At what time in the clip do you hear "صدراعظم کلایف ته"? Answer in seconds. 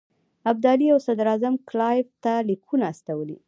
1.07-2.33